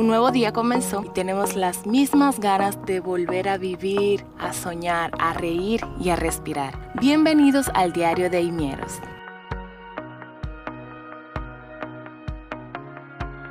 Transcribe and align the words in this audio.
nuevo 0.00 0.30
día 0.30 0.52
comenzó 0.52 1.02
y 1.04 1.10
tenemos 1.10 1.54
las 1.54 1.86
mismas 1.86 2.40
ganas 2.40 2.84
de 2.86 3.00
volver 3.00 3.48
a 3.48 3.58
vivir, 3.58 4.24
a 4.38 4.52
soñar, 4.52 5.12
a 5.18 5.34
reír 5.34 5.80
y 6.00 6.08
a 6.08 6.16
respirar. 6.16 6.92
Bienvenidos 7.00 7.70
al 7.74 7.92
Diario 7.92 8.30
de 8.30 8.40
Imieros. 8.40 9.00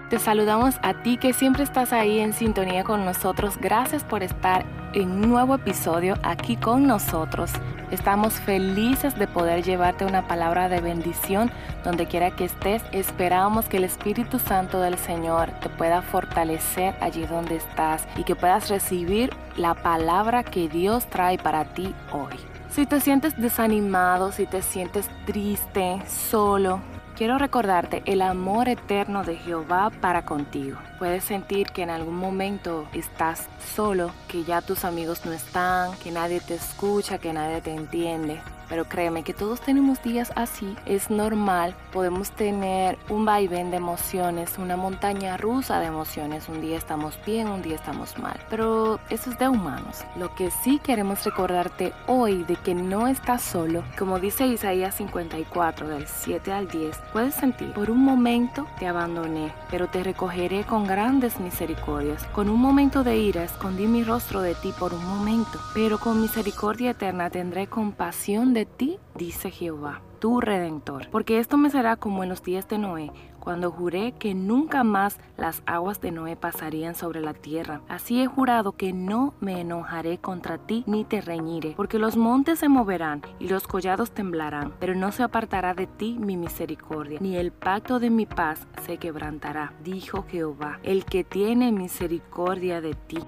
Te 0.09 0.20
saludamos 0.20 0.76
a 0.82 1.04
ti 1.04 1.18
que 1.18 1.32
siempre 1.32 1.64
estás 1.64 1.94
ahí 1.94 2.20
en 2.20 2.34
sintonía 2.34 2.84
con 2.84 3.05
nosotros. 3.05 3.58
Gracias 3.58 4.04
por 4.04 4.23
estar 4.23 4.66
en 4.94 5.12
un 5.12 5.21
nuevo 5.30 5.55
episodio 5.55 6.16
aquí 6.23 6.55
con 6.55 6.88
nosotros. 6.88 7.52
Estamos 7.91 8.34
felices 8.34 9.18
de 9.18 9.28
poder 9.28 9.64
llevarte 9.64 10.05
una 10.05 10.27
palabra 10.27 10.70
de 10.70 10.81
bendición 10.81 11.52
donde 11.84 12.08
quiera 12.08 12.31
que 12.31 12.45
estés. 12.45 12.84
Esperamos 12.91 13.66
que 13.67 13.77
el 13.77 13.84
Espíritu 13.84 14.40
Santo 14.40 14.80
del 14.80 14.98
Señor 14.98 15.52
te 15.62 15.70
pueda 15.70 16.02
fortalecer 16.02 16.95
allí 17.02 17.26
donde 17.26 17.58
estás 17.58 18.08
y 18.17 18.23
que 18.23 18.36
puedas 18.36 18.70
recibir 18.70 19.31
la 19.58 19.73
palabra 19.73 20.44
que 20.44 20.70
Dios 20.70 21.08
trae 21.08 21.38
para 21.38 21.66
ti 21.66 21.94
hoy. 22.12 22.36
Si 22.70 22.86
te 22.86 23.02
sientes 23.02 23.36
desanimado, 23.39 24.31
si 24.31 24.45
te 24.45 24.62
sientes 24.62 25.09
triste, 25.26 26.02
solo, 26.08 26.80
Quiero 27.16 27.38
recordarte 27.38 28.02
el 28.06 28.22
amor 28.22 28.68
eterno 28.68 29.24
de 29.24 29.36
Jehová 29.36 29.92
para 30.02 30.24
contigo. 30.24 30.78
Puedes 30.98 31.24
sentir 31.24 31.68
que 31.68 31.84
en 31.84 31.90
algún 31.90 32.16
momento 32.16 32.88
estás 32.94 33.48
solo, 33.76 34.12
que 34.28 34.44
ya 34.44 34.62
tus 34.62 34.86
amigos 34.86 35.26
no 35.26 35.32
están, 35.32 35.96
que 35.98 36.10
nadie 36.10 36.40
te 36.40 36.56
escucha, 36.56 37.20
que 37.20 37.34
nadie 37.34 37.62
te 37.62 37.74
entiende. 37.76 38.42
Pero 38.71 38.85
créeme 38.85 39.23
que 39.23 39.34
todos 39.34 39.59
tenemos 39.59 40.02
días 40.02 40.31
así, 40.38 40.77
es 40.85 41.09
normal, 41.09 41.75
podemos 41.91 42.31
tener 42.31 42.97
un 43.09 43.25
vaivén 43.25 43.69
de 43.69 43.75
emociones, 43.75 44.58
una 44.58 44.78
montaña 44.78 45.36
rusa 45.36 45.81
de 45.81 45.88
emociones, 45.88 46.47
un 46.47 46.61
día 46.61 46.78
estamos 46.78 47.19
bien, 47.25 47.50
un 47.50 47.61
día 47.61 47.75
estamos 47.75 48.17
mal, 48.17 48.39
pero 48.50 48.97
eso 49.09 49.30
es 49.30 49.38
de 49.38 49.50
humanos. 49.50 50.05
Lo 50.16 50.33
que 50.36 50.52
sí 50.52 50.80
queremos 50.81 51.25
recordarte 51.25 51.91
hoy 52.08 52.45
de 52.45 52.55
que 52.55 52.73
no 52.73 53.08
estás 53.08 53.41
solo, 53.41 53.83
como 54.00 54.19
dice 54.19 54.47
Isaías 54.47 54.95
54 54.95 55.89
del 55.89 56.08
7 56.08 56.53
al 56.53 56.69
10, 56.69 56.97
puedes 57.11 57.35
sentir, 57.35 57.73
por 57.73 57.91
un 57.91 58.02
momento 58.02 58.67
te 58.80 58.88
abandoné, 58.88 59.52
pero 59.69 59.88
te 59.88 60.02
recogeré 60.02 60.63
con 60.63 60.88
grandes 60.88 61.41
misericordias. 61.41 62.23
Con 62.28 62.47
un 62.47 62.61
momento 62.61 63.03
de 63.03 63.17
ira 63.17 63.44
escondí 63.44 63.85
mi 63.85 64.06
rostro 64.06 64.41
de 64.41 64.56
ti 64.56 64.73
por 64.80 64.94
un 64.94 65.06
momento, 65.06 65.59
pero 65.73 66.00
con 66.00 66.22
misericordia 66.22 66.91
eterna 66.91 67.30
tendré 67.30 67.67
compasión 67.67 68.53
de 68.53 68.61
ti, 68.66 69.00
dice 69.16 69.52
Jehová, 69.52 70.02
tu 70.20 70.40
redentor. 70.42 71.09
Porque 71.09 71.40
esto 71.40 71.58
me 71.58 71.70
será 71.70 71.95
como 71.95 72.23
en 72.23 72.30
los 72.30 72.44
días 72.44 72.68
de 72.68 72.78
Noé, 72.78 73.12
cuando 73.42 73.72
juré 73.72 74.14
que 74.14 74.34
nunca 74.36 74.84
más 74.84 75.20
las 75.36 75.64
aguas 75.66 76.00
de 76.00 76.12
Noé 76.12 76.36
pasarían 76.36 76.95
sobre 76.95 77.22
la 77.22 77.34
tierra. 77.34 77.81
Así 77.90 78.22
he 78.22 78.28
jurado 78.28 78.73
que 78.73 78.94
no 78.94 79.34
me 79.42 79.59
enojaré 79.59 80.20
contra 80.20 80.59
ti 80.59 80.84
ni 80.86 81.03
te 81.03 81.22
reñiré, 81.22 81.73
porque 81.76 82.00
los 82.00 82.16
montes 82.16 82.59
se 82.59 82.70
moverán 82.70 83.23
y 83.40 83.48
los 83.50 83.68
collados 83.68 84.12
temblarán, 84.12 84.73
pero 84.80 84.96
no 84.96 85.12
se 85.12 85.23
apartará 85.23 85.73
de 85.73 85.88
ti 85.88 86.18
mi 86.20 86.38
misericordia, 86.38 87.18
ni 87.20 87.36
el 87.36 87.52
pacto 87.52 88.00
de 88.00 88.12
mi 88.12 88.25
paz 88.28 88.68
se 88.84 88.98
quebrantará, 88.98 89.73
dijo 89.84 90.23
Jehová, 90.30 90.80
el 90.84 91.03
que 91.03 91.23
tiene 91.23 91.72
misericordia 91.72 92.80
de 92.80 92.94
ti. 92.94 93.20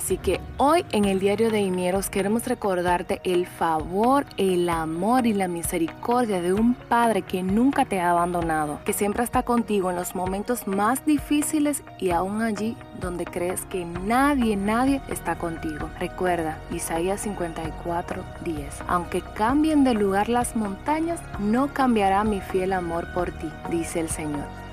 Así 0.00 0.16
que 0.16 0.40
hoy 0.56 0.86
en 0.92 1.04
el 1.04 1.20
diario 1.20 1.50
de 1.50 1.60
Imieros 1.60 2.08
queremos 2.08 2.46
recordarte 2.46 3.20
el 3.22 3.46
favor, 3.46 4.24
el 4.38 4.66
amor 4.70 5.26
y 5.26 5.34
la 5.34 5.46
misericordia 5.46 6.40
de 6.40 6.54
un 6.54 6.72
Padre 6.72 7.20
que 7.20 7.42
nunca 7.42 7.84
te 7.84 8.00
ha 8.00 8.12
abandonado, 8.12 8.80
que 8.86 8.94
siempre 8.94 9.24
está 9.24 9.42
contigo 9.42 9.90
en 9.90 9.96
los 9.96 10.14
momentos 10.14 10.66
más 10.66 11.04
difíciles 11.04 11.82
y 11.98 12.12
aún 12.12 12.40
allí 12.40 12.78
donde 12.98 13.26
crees 13.26 13.66
que 13.66 13.84
nadie, 13.84 14.56
nadie 14.56 15.02
está 15.10 15.36
contigo. 15.36 15.90
Recuerda 15.98 16.56
Isaías 16.70 17.20
54, 17.20 18.24
10. 18.42 18.78
Aunque 18.88 19.20
cambien 19.20 19.84
de 19.84 19.92
lugar 19.92 20.30
las 20.30 20.56
montañas, 20.56 21.20
no 21.38 21.74
cambiará 21.74 22.24
mi 22.24 22.40
fiel 22.40 22.72
amor 22.72 23.06
por 23.12 23.32
ti, 23.32 23.50
dice 23.70 24.00
el 24.00 24.08
Señor. 24.08 24.69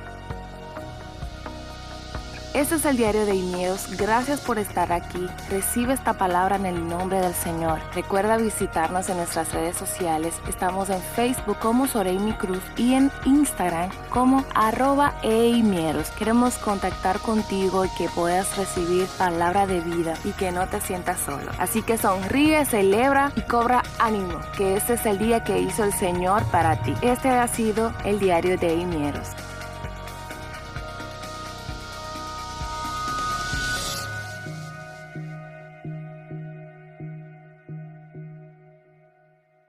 Este 2.58 2.74
es 2.74 2.86
el 2.86 2.98
diario 2.98 3.28
de 3.28 3.36
Inieros. 3.36 3.96
Gracias 3.98 4.42
por 4.42 4.58
estar 4.58 4.92
aquí. 4.92 5.28
Recibe 5.48 5.94
esta 5.94 6.14
palabra 6.14 6.56
en 6.56 6.66
el 6.66 6.90
nombre 6.90 7.22
del 7.22 7.36
Señor. 7.36 7.80
Recuerda 7.94 8.38
visitarnos 8.38 9.10
en 9.10 9.18
nuestras 9.18 9.54
redes 9.54 9.78
sociales. 9.78 10.34
Estamos 10.50 10.90
en 10.90 11.00
Facebook 11.00 11.60
como 11.60 11.86
Soreimi 11.86 12.34
Cruz 12.34 12.64
y 12.76 12.96
en 12.96 13.12
Instagram 13.26 13.92
como 14.10 14.44
arroba 14.56 15.14
eimieros. 15.22 16.10
Queremos 16.10 16.58
contactar 16.58 17.20
contigo 17.20 17.86
y 17.86 17.90
que 17.90 18.10
puedas 18.10 18.58
recibir 18.58 19.06
palabra 19.20 19.68
de 19.68 19.80
vida 19.80 20.16
y 20.24 20.32
que 20.32 20.52
no 20.52 20.68
te 20.68 20.82
sientas 20.82 21.20
solo. 21.20 21.52
Así 21.60 21.84
que 21.84 22.00
sonríe, 22.00 22.66
celebra 22.66 23.32
y 23.36 23.42
cobra 23.42 23.84
ánimo, 24.00 24.40
que 24.58 24.78
este 24.78 24.96
es 24.96 25.06
el 25.06 25.20
día 25.20 25.44
que 25.44 25.60
hizo 25.60 25.84
el 25.84 25.94
Señor 25.94 26.44
para 26.46 26.76
ti. 26.82 26.96
Este 27.04 27.30
ha 27.30 27.48
sido 27.48 27.94
el 28.04 28.18
diario 28.18 28.58
de 28.58 28.74
Imieros. 28.74 29.28